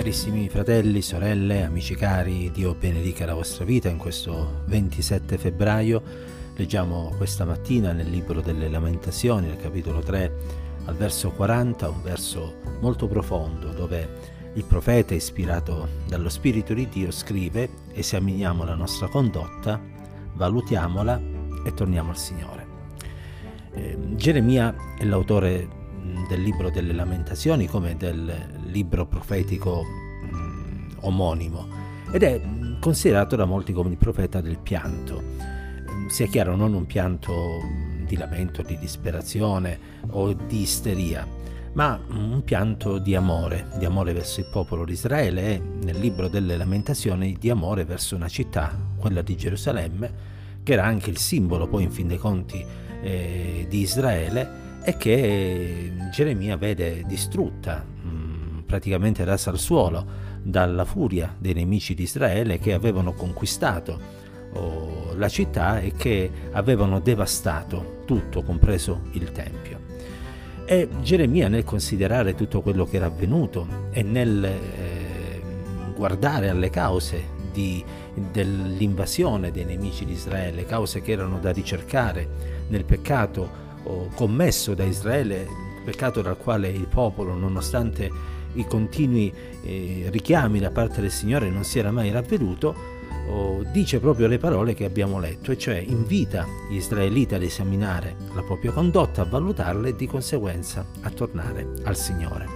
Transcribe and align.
Carissimi 0.00 0.48
fratelli, 0.48 1.02
sorelle, 1.02 1.62
amici 1.62 1.94
cari, 1.94 2.50
Dio 2.50 2.74
benedica 2.74 3.26
la 3.26 3.34
vostra 3.34 3.66
vita 3.66 3.90
in 3.90 3.98
questo 3.98 4.62
27 4.64 5.36
febbraio. 5.36 6.02
Leggiamo 6.56 7.12
questa 7.18 7.44
mattina 7.44 7.92
nel 7.92 8.08
libro 8.08 8.40
delle 8.40 8.70
lamentazioni, 8.70 9.48
nel 9.48 9.58
capitolo 9.58 10.00
3, 10.00 10.32
al 10.86 10.94
verso 10.94 11.32
40, 11.32 11.90
un 11.90 12.00
verso 12.00 12.60
molto 12.80 13.08
profondo 13.08 13.72
dove 13.74 14.08
il 14.54 14.64
profeta, 14.64 15.12
ispirato 15.12 15.86
dallo 16.08 16.30
Spirito 16.30 16.72
di 16.72 16.88
Dio, 16.88 17.10
scrive, 17.10 17.68
esaminiamo 17.92 18.64
la 18.64 18.74
nostra 18.74 19.06
condotta, 19.06 19.78
valutiamola 20.32 21.20
e 21.62 21.74
torniamo 21.74 22.08
al 22.08 22.16
Signore. 22.16 22.66
Eh, 23.74 23.98
Geremia 24.14 24.74
è 24.96 25.04
l'autore 25.04 25.68
del 26.26 26.40
libro 26.40 26.70
delle 26.70 26.94
lamentazioni 26.94 27.66
come 27.66 27.98
del 27.98 28.58
libro 28.70 29.06
profetico 29.06 29.82
mh, 29.82 30.96
omonimo 31.00 31.66
ed 32.12 32.22
è 32.22 32.40
considerato 32.80 33.36
da 33.36 33.44
molti 33.44 33.72
come 33.72 33.90
il 33.90 33.96
profeta 33.96 34.40
del 34.40 34.58
pianto. 34.58 35.22
Sia 36.08 36.26
chiaro, 36.26 36.56
non 36.56 36.74
un 36.74 36.86
pianto 36.86 37.60
di 38.04 38.16
lamento, 38.16 38.62
di 38.62 38.76
disperazione 38.78 39.78
o 40.10 40.32
di 40.32 40.62
isteria, 40.62 41.26
ma 41.74 42.00
un 42.08 42.42
pianto 42.42 42.98
di 42.98 43.14
amore, 43.14 43.68
di 43.78 43.84
amore 43.84 44.12
verso 44.12 44.40
il 44.40 44.48
popolo 44.50 44.84
di 44.84 44.92
Israele 44.92 45.54
e 45.54 45.62
nel 45.84 45.98
libro 45.98 46.26
delle 46.28 46.56
lamentazioni 46.56 47.36
di 47.38 47.48
amore 47.48 47.84
verso 47.84 48.16
una 48.16 48.28
città, 48.28 48.76
quella 48.96 49.22
di 49.22 49.36
Gerusalemme, 49.36 50.38
che 50.64 50.72
era 50.72 50.84
anche 50.84 51.10
il 51.10 51.18
simbolo 51.18 51.68
poi 51.68 51.84
in 51.84 51.92
fin 51.92 52.08
dei 52.08 52.18
conti 52.18 52.64
eh, 53.02 53.66
di 53.68 53.80
Israele 53.80 54.68
e 54.82 54.96
che 54.96 55.92
Geremia 56.10 56.56
vede 56.56 57.04
distrutta, 57.06 57.84
mm, 57.84 57.99
praticamente 58.70 59.24
rasa 59.24 59.50
al 59.50 59.58
suolo, 59.58 60.06
dalla 60.40 60.84
furia 60.84 61.34
dei 61.36 61.54
nemici 61.54 61.92
di 61.92 62.04
Israele 62.04 62.60
che 62.60 62.72
avevano 62.72 63.14
conquistato 63.14 63.98
oh, 64.52 65.12
la 65.16 65.28
città 65.28 65.80
e 65.80 65.92
che 65.96 66.30
avevano 66.52 67.00
devastato 67.00 68.02
tutto, 68.04 68.44
compreso 68.44 69.02
il 69.14 69.32
Tempio. 69.32 69.80
E 70.64 70.88
Geremia 71.02 71.48
nel 71.48 71.64
considerare 71.64 72.36
tutto 72.36 72.60
quello 72.62 72.84
che 72.84 72.96
era 72.98 73.06
avvenuto 73.06 73.66
e 73.90 74.04
nel 74.04 74.44
eh, 74.44 75.42
guardare 75.96 76.48
alle 76.48 76.70
cause 76.70 77.38
di, 77.52 77.84
dell'invasione 78.30 79.50
dei 79.50 79.64
nemici 79.64 80.04
di 80.04 80.12
Israele, 80.12 80.64
cause 80.64 81.02
che 81.02 81.10
erano 81.10 81.40
da 81.40 81.50
ricercare 81.50 82.28
nel 82.68 82.84
peccato 82.84 83.68
commesso 84.14 84.74
da 84.74 84.84
Israele, 84.84 85.48
peccato 85.84 86.22
dal 86.22 86.36
quale 86.36 86.68
il 86.68 86.86
popolo, 86.86 87.34
nonostante 87.34 88.38
i 88.54 88.66
continui 88.66 89.32
eh, 89.62 90.06
richiami 90.10 90.58
da 90.58 90.70
parte 90.70 91.00
del 91.00 91.10
Signore, 91.10 91.50
non 91.50 91.64
si 91.64 91.78
era 91.78 91.90
mai 91.90 92.10
ravveduto, 92.10 92.98
dice 93.70 94.00
proprio 94.00 94.26
le 94.26 94.38
parole 94.38 94.74
che 94.74 94.84
abbiamo 94.84 95.20
letto, 95.20 95.52
e 95.52 95.58
cioè 95.58 95.76
invita 95.76 96.46
gli 96.68 96.74
israeliti 96.74 97.34
ad 97.34 97.42
esaminare 97.42 98.16
la 98.34 98.42
propria 98.42 98.72
condotta, 98.72 99.22
a 99.22 99.24
valutarla 99.24 99.86
e 99.86 99.94
di 99.94 100.06
conseguenza 100.06 100.84
a 101.02 101.10
tornare 101.10 101.74
al 101.84 101.96
Signore. 101.96 102.48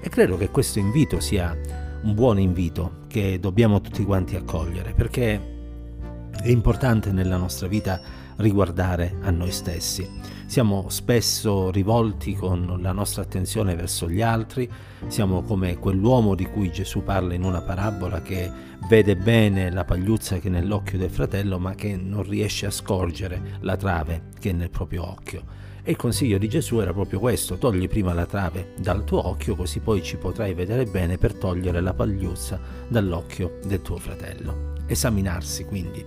E 0.00 0.08
credo 0.08 0.38
che 0.38 0.48
questo 0.48 0.78
invito 0.78 1.20
sia 1.20 1.54
un 2.02 2.14
buon 2.14 2.38
invito 2.38 3.00
che 3.06 3.38
dobbiamo 3.38 3.82
tutti 3.82 4.02
quanti 4.04 4.34
accogliere, 4.34 4.94
perché 4.94 5.52
è 6.42 6.48
importante 6.48 7.12
nella 7.12 7.36
nostra 7.36 7.66
vita 7.66 8.00
riguardare 8.36 9.16
a 9.22 9.30
noi 9.30 9.50
stessi. 9.50 10.08
Siamo 10.46 10.86
spesso 10.88 11.70
rivolti 11.70 12.34
con 12.34 12.78
la 12.80 12.92
nostra 12.92 13.22
attenzione 13.22 13.74
verso 13.74 14.08
gli 14.08 14.22
altri, 14.22 14.70
siamo 15.06 15.42
come 15.42 15.78
quell'uomo 15.78 16.34
di 16.34 16.44
cui 16.46 16.70
Gesù 16.70 17.02
parla 17.02 17.34
in 17.34 17.44
una 17.44 17.62
parabola 17.62 18.22
che 18.22 18.50
vede 18.88 19.16
bene 19.16 19.70
la 19.70 19.84
pagliuzza 19.84 20.38
che 20.38 20.48
è 20.48 20.50
nell'occhio 20.50 20.98
del 20.98 21.10
fratello 21.10 21.58
ma 21.58 21.74
che 21.74 21.96
non 21.96 22.22
riesce 22.22 22.66
a 22.66 22.70
scorgere 22.70 23.58
la 23.60 23.76
trave 23.76 24.30
che 24.38 24.50
è 24.50 24.52
nel 24.52 24.70
proprio 24.70 25.08
occhio. 25.08 25.62
E 25.86 25.90
il 25.90 25.96
consiglio 25.96 26.38
di 26.38 26.48
Gesù 26.48 26.78
era 26.78 26.94
proprio 26.94 27.18
questo, 27.18 27.58
togli 27.58 27.88
prima 27.88 28.14
la 28.14 28.24
trave 28.24 28.72
dal 28.78 29.04
tuo 29.04 29.26
occhio 29.28 29.54
così 29.54 29.80
poi 29.80 30.02
ci 30.02 30.16
potrai 30.16 30.54
vedere 30.54 30.86
bene 30.86 31.18
per 31.18 31.34
togliere 31.34 31.80
la 31.80 31.92
pagliuzza 31.92 32.58
dall'occhio 32.88 33.58
del 33.66 33.82
tuo 33.82 33.98
fratello. 33.98 34.72
Esaminarsi 34.86 35.64
quindi 35.64 36.04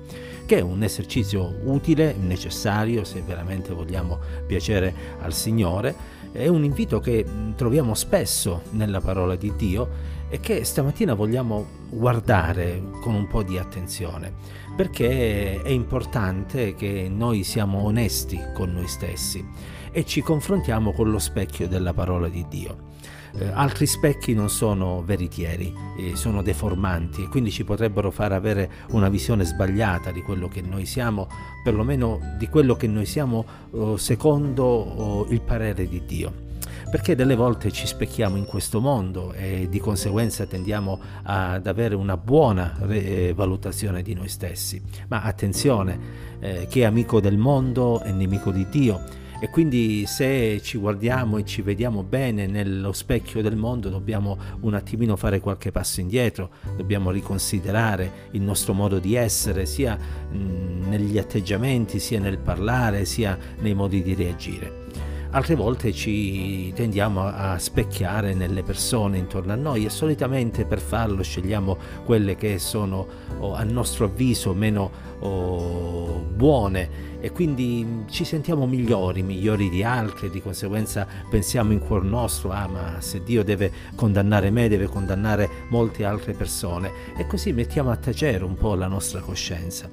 che 0.48 0.60
è 0.60 0.62
un 0.62 0.82
esercizio 0.82 1.60
utile, 1.66 2.16
necessario 2.18 3.04
se 3.04 3.22
veramente 3.22 3.74
vogliamo 3.74 4.18
piacere 4.48 4.94
al 5.20 5.34
Signore. 5.34 6.16
È 6.32 6.48
un 6.48 6.64
invito 6.64 7.02
che 7.02 7.26
troviamo 7.56 7.94
spesso 7.94 8.62
nella 8.72 9.02
parola 9.02 9.36
di 9.36 9.54
Dio 9.58 10.16
e 10.30 10.40
che 10.40 10.64
stamattina 10.64 11.14
vogliamo 11.16 11.66
guardare 11.90 12.82
con 13.02 13.14
un 13.14 13.28
po' 13.28 13.44
di 13.44 13.58
attenzione, 13.58 14.34
perché 14.76 15.62
è 15.62 15.70
importante 15.70 16.76
che 16.76 17.10
noi 17.10 17.44
siamo 17.44 17.84
onesti 17.84 18.40
con 18.54 18.72
noi 18.72 18.88
stessi 18.88 19.46
e 19.92 20.06
ci 20.06 20.22
confrontiamo 20.22 20.94
con 20.94 21.12
lo 21.12 21.20
specchio 21.20 21.68
della 21.68 21.94
parola 21.94 22.30
di 22.30 22.46
Dio. 22.48 22.86
Eh, 23.34 23.48
altri 23.54 23.86
specchi 23.86 24.34
non 24.34 24.50
sono 24.50 25.04
veritieri, 25.04 25.74
eh, 25.98 26.16
sono 26.16 26.42
deformanti 26.42 27.24
e 27.24 27.28
quindi 27.28 27.52
ci 27.52 27.64
potrebbero 27.64 28.12
far 28.12 28.32
avere 28.32 28.70
una 28.90 29.10
visione 29.10 29.44
sbagliata 29.44 30.12
di 30.12 30.22
quello 30.22 30.48
che 30.48 30.62
noi 30.62 30.86
siamo, 30.86 31.28
perlomeno 31.64 32.20
di 32.38 32.48
quello 32.48 32.76
che 32.76 32.88
noi 32.88 33.06
siamo 33.06 33.46
oh, 33.72 33.98
secondo 33.98 34.64
oh, 34.64 35.28
il 35.30 35.42
parere 35.42 35.88
di 35.88 36.04
Dio 36.06 36.46
perché 36.90 37.16
delle 37.16 37.36
volte 37.36 37.72
ci 37.72 37.86
specchiamo 37.86 38.38
in 38.38 38.46
questo 38.46 38.80
mondo 38.80 39.34
e 39.34 39.68
di 39.70 39.80
conseguenza 39.80 40.46
tendiamo 40.46 41.00
ad 41.24 41.68
avere 41.68 41.96
una 41.96 42.16
buona 42.16 42.76
re- 42.80 43.34
valutazione 43.34 44.02
di 44.02 44.14
noi 44.14 44.30
stessi. 44.30 44.82
Ma 45.10 45.24
attenzione, 45.24 46.00
eh, 46.40 46.68
chi 46.70 46.82
è 46.82 46.86
amico 46.86 47.20
del 47.20 47.38
mondo 47.38 48.00
è 48.00 48.12
nemico 48.12 48.52
di 48.52 48.68
Dio 48.70 49.26
e 49.40 49.50
quindi 49.50 50.06
se 50.08 50.60
ci 50.64 50.78
guardiamo 50.78 51.38
e 51.38 51.46
ci 51.46 51.62
vediamo 51.62 52.04
bene 52.04 52.48
nello 52.48 52.92
specchio 52.92 53.42
del 53.42 53.56
mondo 53.56 53.90
dobbiamo 53.90 54.38
un 54.62 54.74
attimino 54.74 55.16
fare 55.16 55.40
qualche 55.40 55.72
passo 55.72 56.00
indietro, 56.00 56.50
dobbiamo 56.76 57.12
riconsiderare 57.12 58.30
il 58.32 58.42
nostro 58.42 58.74
modo 58.74 58.98
di 59.00 59.16
essere 59.16 59.66
sia 59.66 59.98
negli 60.32 61.18
atteggiamenti, 61.18 62.00
sia 62.00 62.20
nel 62.20 62.40
parlare, 62.40 63.06
sia 63.06 63.38
nei 63.60 63.74
modi 63.74 64.02
di 64.02 64.16
reagire 64.16 64.86
altre 65.32 65.56
volte 65.56 65.92
ci 65.94 66.72
tendiamo 66.74 67.26
a 67.26 67.58
specchiare 67.58 68.34
nelle 68.34 68.64
persone 68.64 69.18
intorno 69.18 69.52
a 69.54 69.56
noi 69.56 69.86
e 69.86 69.90
solitamente 69.90 70.66
per 70.66 70.80
farlo 70.80 71.24
scegliamo 71.24 71.78
quelle 72.06 72.36
che 72.36 72.60
sono 72.60 73.06
oh, 73.40 73.54
a 73.54 73.64
nostro 73.64 74.06
avviso 74.06 74.54
meno 74.54 74.92
oh, 75.20 76.26
buone 76.34 77.08
e 77.20 77.32
quindi 77.32 78.06
ci 78.10 78.24
sentiamo 78.24 78.68
migliori, 78.68 79.24
migliori 79.24 79.70
di 79.70 79.84
altri 79.84 80.30
di 80.30 80.42
conseguenza 80.42 81.08
pensiamo 81.30 81.72
in 81.72 81.80
cuor 81.80 82.04
nostro, 82.04 82.52
ah 82.52 82.68
ma 82.68 83.02
se 83.02 83.24
Dio 83.24 83.44
deve 83.44 83.72
condannare 83.96 84.52
me 84.52 84.68
deve 84.68 84.86
condannare 84.86 85.50
molte 85.70 86.06
altre 86.06 86.34
persone 86.34 86.92
e 87.18 87.26
così 87.26 87.54
mettiamo 87.54 87.90
a 87.90 87.96
tacere 87.98 88.44
un 88.44 88.56
po' 88.56 88.76
la 88.76 88.88
nostra 88.88 89.20
coscienza. 89.22 89.90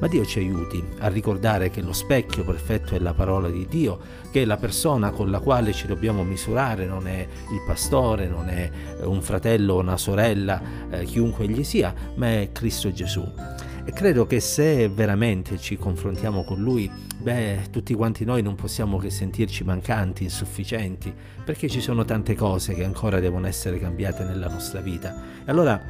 Ma 0.00 0.08
Dio 0.08 0.24
ci 0.24 0.40
aiuti 0.40 0.82
a 0.98 1.08
ricordare 1.08 1.70
che 1.70 1.80
lo 1.80 1.92
specchio 1.92 2.44
perfetto 2.44 2.94
è 2.94 2.98
la 2.98 3.14
parola 3.14 3.48
di 3.48 3.66
Dio, 3.68 3.98
che 4.30 4.44
la 4.44 4.56
persona 4.56 4.74
con 4.84 5.30
la 5.30 5.38
quale 5.38 5.72
ci 5.72 5.86
dobbiamo 5.86 6.24
misurare 6.24 6.84
non 6.84 7.06
è 7.06 7.20
il 7.20 7.62
pastore, 7.66 8.28
non 8.28 8.50
è 8.50 8.70
un 9.00 9.22
fratello 9.22 9.78
una 9.78 9.96
sorella, 9.96 10.60
eh, 10.90 11.04
chiunque 11.04 11.44
egli 11.44 11.64
sia, 11.64 11.94
ma 12.16 12.26
è 12.26 12.50
Cristo 12.52 12.92
Gesù. 12.92 13.26
E 13.86 13.92
credo 13.92 14.26
che 14.26 14.40
se 14.40 14.90
veramente 14.90 15.58
ci 15.58 15.78
confrontiamo 15.78 16.44
con 16.44 16.60
lui, 16.60 16.90
beh, 17.18 17.68
tutti 17.70 17.94
quanti 17.94 18.26
noi 18.26 18.42
non 18.42 18.56
possiamo 18.56 18.98
che 18.98 19.08
sentirci 19.08 19.64
mancanti, 19.64 20.24
insufficienti, 20.24 21.12
perché 21.42 21.68
ci 21.70 21.80
sono 21.80 22.04
tante 22.04 22.34
cose 22.34 22.74
che 22.74 22.84
ancora 22.84 23.20
devono 23.20 23.46
essere 23.46 23.78
cambiate 23.78 24.22
nella 24.24 24.48
nostra 24.48 24.80
vita. 24.80 25.14
E 25.46 25.50
allora 25.50 25.82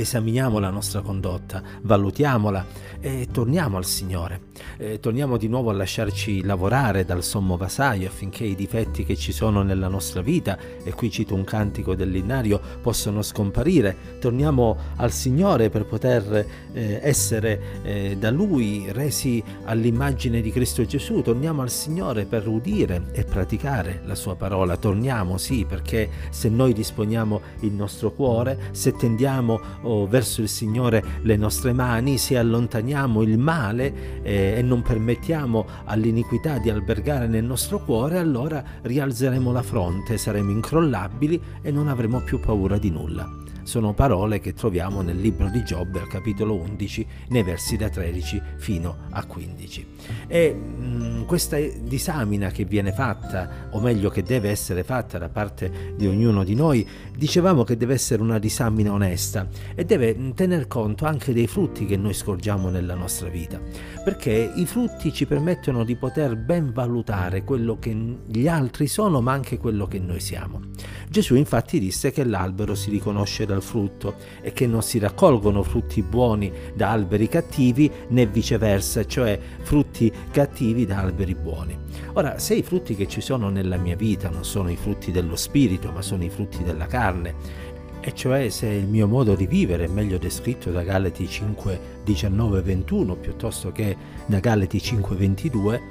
esaminiamo 0.00 0.58
la 0.58 0.70
nostra 0.70 1.02
condotta, 1.02 1.62
valutiamola 1.82 2.64
e 3.00 3.28
torniamo 3.30 3.76
al 3.76 3.84
Signore. 3.84 4.48
E 4.76 4.98
torniamo 4.98 5.36
di 5.36 5.48
nuovo 5.48 5.70
a 5.70 5.74
lasciarci 5.74 6.42
lavorare 6.42 7.04
dal 7.04 7.22
sommo 7.22 7.56
vasaio 7.56 8.08
affinché 8.08 8.44
i 8.44 8.54
difetti 8.54 9.04
che 9.04 9.16
ci 9.16 9.32
sono 9.32 9.62
nella 9.62 9.88
nostra 9.88 10.22
vita, 10.22 10.58
e 10.82 10.92
qui 10.92 11.10
cito 11.10 11.34
un 11.34 11.44
cantico 11.44 11.94
dell'innario, 11.94 12.60
possano 12.80 13.22
scomparire. 13.22 14.18
Torniamo 14.18 14.76
al 14.96 15.12
Signore 15.12 15.68
per 15.68 15.84
poter 15.84 16.46
eh, 16.72 17.00
essere 17.02 17.82
eh, 17.82 18.16
da 18.18 18.30
Lui 18.30 18.90
resi 18.92 19.42
all'immagine 19.64 20.40
di 20.40 20.50
Cristo 20.50 20.84
Gesù. 20.84 21.20
Torniamo 21.20 21.62
al 21.62 21.70
Signore 21.70 22.24
per 22.24 22.46
udire 22.48 23.08
e 23.12 23.24
praticare 23.24 24.00
la 24.04 24.14
Sua 24.14 24.34
parola. 24.34 24.76
Torniamo, 24.76 25.36
sì, 25.36 25.66
perché 25.66 26.08
se 26.30 26.48
noi 26.48 26.72
disponiamo 26.72 27.40
il 27.60 27.72
nostro 27.72 28.12
cuore, 28.12 28.58
se 28.72 28.92
tendiamo 28.92 29.60
oh, 29.90 30.06
verso 30.06 30.40
il 30.40 30.48
Signore 30.48 31.02
le 31.22 31.36
nostre 31.36 31.72
mani, 31.72 32.18
se 32.18 32.36
allontaniamo 32.38 33.22
il 33.22 33.38
male 33.38 34.22
eh, 34.22 34.54
e 34.56 34.62
non 34.62 34.82
permettiamo 34.82 35.66
all'iniquità 35.84 36.58
di 36.58 36.70
albergare 36.70 37.26
nel 37.26 37.44
nostro 37.44 37.82
cuore, 37.84 38.18
allora 38.18 38.62
rialzeremo 38.82 39.52
la 39.52 39.62
fronte, 39.62 40.18
saremo 40.18 40.50
incrollabili 40.50 41.40
e 41.62 41.70
non 41.70 41.88
avremo 41.88 42.20
più 42.20 42.40
paura 42.40 42.78
di 42.78 42.90
nulla. 42.90 43.28
Sono 43.70 43.94
parole 43.94 44.40
che 44.40 44.52
troviamo 44.52 45.00
nel 45.00 45.20
libro 45.20 45.48
di 45.48 45.62
Giobbe 45.62 46.00
al 46.00 46.08
capitolo 46.08 46.56
11 46.56 47.06
nei 47.28 47.44
versi 47.44 47.76
da 47.76 47.88
13 47.88 48.42
fino 48.56 49.06
a 49.10 49.24
15. 49.24 49.86
E 50.26 50.52
mh, 50.52 51.20
mm, 51.20 51.22
questa 51.22 51.56
disamina 51.56 52.50
che 52.50 52.64
viene 52.64 52.90
fatta, 52.90 53.68
o 53.70 53.78
meglio 53.78 54.10
che 54.10 54.24
deve 54.24 54.50
essere 54.50 54.82
fatta 54.82 55.18
da 55.18 55.28
parte 55.28 55.94
di 55.96 56.08
ognuno 56.08 56.42
di 56.42 56.56
noi, 56.56 56.84
dicevamo 57.16 57.62
che 57.62 57.76
deve 57.76 57.94
essere 57.94 58.20
una 58.22 58.40
disamina 58.40 58.90
onesta 58.90 59.46
e 59.76 59.84
deve 59.84 60.16
mm, 60.18 60.30
tener 60.32 60.66
conto 60.66 61.04
anche 61.04 61.32
dei 61.32 61.46
frutti 61.46 61.86
che 61.86 61.96
noi 61.96 62.12
scorgiamo 62.12 62.70
nella 62.70 62.96
nostra 62.96 63.28
vita, 63.28 63.60
perché 64.02 64.50
i 64.52 64.66
frutti 64.66 65.12
ci 65.12 65.26
permettono 65.26 65.84
di 65.84 65.94
poter 65.94 66.34
ben 66.34 66.72
valutare 66.72 67.44
quello 67.44 67.78
che 67.78 67.94
gli 68.26 68.48
altri 68.48 68.88
sono, 68.88 69.20
ma 69.20 69.30
anche 69.30 69.58
quello 69.58 69.86
che 69.86 70.00
noi 70.00 70.18
siamo. 70.18 70.60
Gesù 71.08 71.34
infatti 71.34 71.78
disse 71.78 72.10
che 72.10 72.24
l'albero 72.24 72.74
si 72.74 72.90
riconosce 72.90 73.46
dal 73.46 73.59
frutto 73.60 74.14
e 74.40 74.52
che 74.52 74.66
non 74.66 74.82
si 74.82 74.98
raccolgono 74.98 75.62
frutti 75.62 76.02
buoni 76.02 76.52
da 76.74 76.90
alberi 76.90 77.28
cattivi 77.28 77.90
né 78.08 78.26
viceversa, 78.26 79.04
cioè 79.06 79.38
frutti 79.62 80.12
cattivi 80.30 80.86
da 80.86 80.98
alberi 80.98 81.34
buoni. 81.34 81.76
Ora, 82.14 82.38
se 82.38 82.54
i 82.54 82.62
frutti 82.62 82.94
che 82.94 83.06
ci 83.06 83.20
sono 83.20 83.48
nella 83.48 83.76
mia 83.76 83.96
vita 83.96 84.28
non 84.28 84.44
sono 84.44 84.70
i 84.70 84.76
frutti 84.76 85.10
dello 85.10 85.36
spirito, 85.36 85.90
ma 85.92 86.02
sono 86.02 86.24
i 86.24 86.30
frutti 86.30 86.62
della 86.62 86.86
carne, 86.86 87.68
e 88.00 88.14
cioè 88.14 88.48
se 88.48 88.66
il 88.66 88.86
mio 88.86 89.06
modo 89.06 89.34
di 89.34 89.46
vivere 89.46 89.84
è 89.84 89.88
meglio 89.88 90.16
descritto 90.16 90.70
da 90.70 90.82
Galati 90.82 91.28
5, 91.28 91.98
19, 92.02 92.62
21 92.62 93.14
piuttosto 93.16 93.72
che 93.72 93.94
da 94.24 94.40
Galati 94.40 94.80
5, 94.80 95.16
22, 95.16 95.82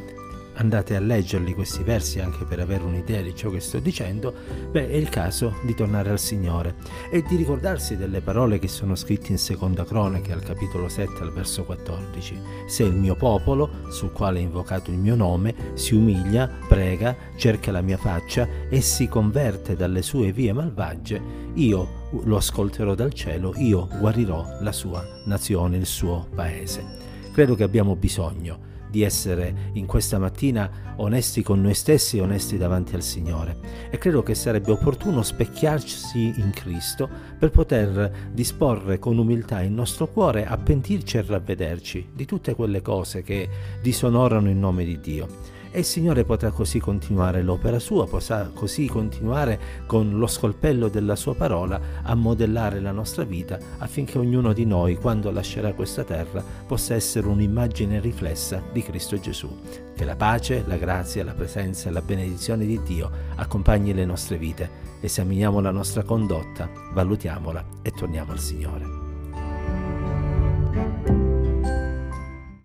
andate 0.60 0.96
a 0.96 1.00
leggerli 1.00 1.54
questi 1.54 1.84
versi 1.84 2.20
anche 2.20 2.44
per 2.46 2.60
avere 2.60 2.84
un'idea 2.84 3.22
di 3.22 3.36
ciò 3.36 3.50
che 3.50 3.60
sto 3.60 3.80
dicendo, 3.80 4.34
beh 4.72 4.90
è 4.90 4.96
il 4.96 5.10
caso 5.10 5.56
di 5.64 5.74
tornare 5.74 6.10
al 6.10 6.20
Signore 6.20 6.76
e 7.12 7.24
di 7.24 7.36
ricordarsi 7.36 7.96
delle 7.96 8.22
parole 8.22 8.60
che 8.60 8.68
sono 8.68 8.96
scritte 8.96 9.32
in 9.32 9.38
Seconda 9.38 9.86
Cronache 9.86 10.34
al 10.34 10.44
capitolo 10.44 10.90
7 10.90 11.24
al 11.24 11.32
verso 11.32 11.64
14. 11.64 12.40
Se 12.68 12.84
il 12.84 12.94
mio 12.94 13.16
popolo, 13.16 13.70
sul 13.90 14.12
quale 14.12 14.40
è 14.40 14.44
invocato 14.44 14.92
il 14.92 14.98
mio 14.98 15.16
nome, 15.16 15.56
si 15.76 15.96
umilia, 15.96 16.50
prega, 16.68 17.16
cerca 17.38 17.72
la 17.72 17.82
mia 17.82 17.98
faccia 17.98 18.48
e 18.70 18.82
si 18.82 19.08
converte 19.08 19.76
dalle 19.76 20.02
sue 20.02 20.32
vie 20.34 20.52
malvagie, 20.52 21.22
io 21.54 22.08
lo 22.24 22.36
ascolterò 22.36 22.96
dal 22.96 23.14
cielo, 23.14 23.54
io 23.58 23.88
guarirò 24.00 24.58
la 24.62 24.72
sua 24.72 25.04
nazione, 25.26 25.78
il 25.78 25.86
suo 25.86 26.28
paese. 26.36 27.08
Credo 27.32 27.56
che 27.56 27.64
abbiamo 27.64 27.96
bisogno 27.96 28.69
di 28.90 29.04
essere 29.04 29.72
in 29.74 29.86
questa 29.86 30.18
mattina 30.18 30.94
onesti 30.98 31.44
con 31.44 31.62
noi 31.62 31.74
stessi 31.74 32.18
e 32.18 32.22
onesti 32.22 32.58
davanti 32.58 32.96
al 32.96 33.04
Signore. 33.04 33.58
E 33.90 33.98
credo 33.98 34.24
che 34.24 34.36
sarebbe 34.36 34.72
opportuno 34.72 35.22
specchiarsi 35.22 36.34
in 36.38 36.52
Cristo 36.54 37.10
per 37.38 37.52
poter 37.52 38.30
disporre 38.32 39.00
con 39.00 39.18
umiltà 39.18 39.62
il 39.62 39.72
nostro 39.72 40.08
cuore 40.08 40.46
a 40.46 40.58
pentirci 40.58 41.18
e 41.18 41.24
ravvederci 41.24 42.10
di 42.14 42.26
tutte 42.26 42.56
quelle 42.56 42.82
cose 42.82 43.22
che 43.22 43.48
disonorano 43.82 44.50
il 44.50 44.58
nome 44.58 44.84
di 44.86 45.00
Dio 45.00 45.58
e 45.72 45.80
il 45.80 45.86
Signore 45.86 46.24
potrà 46.24 46.52
così 46.52 46.80
continuare 46.80 47.42
l'opera 47.42 47.80
sua, 47.80 48.08
potrà 48.08 48.50
così 48.54 48.88
continuare 48.88 49.60
con 49.86 50.18
lo 50.18 50.28
scolpello 50.28 50.88
della 50.88 51.16
sua 51.16 51.36
parola 51.36 51.80
a 52.02 52.16
modellare 52.16 52.80
la 52.80 52.92
nostra 52.92 53.24
vita 53.24 53.60
affinché 53.78 54.18
ognuno 54.18 54.54
di 54.54 54.66
noi, 54.66 54.96
quando 54.96 55.32
lascerà 55.32 55.74
questa 55.74 56.04
terra, 56.04 56.44
possa 56.66 56.96
essere 56.96 57.28
un'immagine 57.28 58.00
riflessa 58.00 58.64
di 58.72 58.82
Cristo 58.82 59.20
Gesù. 59.20 59.50
Che 59.96 60.06
la 60.06 60.16
pace, 60.16 60.64
la 60.66 60.78
grazia, 60.78 61.24
la 61.24 61.34
presenza 61.34 61.90
e 61.90 61.92
la 61.92 62.02
benedizione 62.02 62.66
di 62.66 62.82
Dio 62.84 63.12
accompagni 63.36 63.94
le 63.94 64.06
nostre 64.06 64.38
vite. 64.38 64.88
Esaminiamo 65.02 65.60
la 65.60 65.72
nostra 65.72 66.04
condotta, 66.04 66.70
valutiamola 66.94 67.66
e 67.82 67.92
torniamo 67.92 68.32
al 68.32 68.40
Signore. 68.40 69.08